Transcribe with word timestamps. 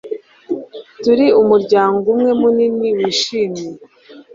Turi 1.01 1.25
umuryango 1.41 2.03
umwe 2.13 2.31
munini 2.41 2.87
wishimye 2.97 3.65